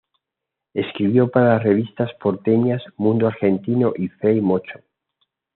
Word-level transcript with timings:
Escribió 0.73 1.27
para 1.29 1.53
las 1.53 1.63
revistas 1.63 2.09
porteñas 2.19 2.81
"Mundo 2.97 3.27
Argentino" 3.27 3.93
y 3.95 4.07
"Fray 4.07 4.41
Mocho". 4.41 4.79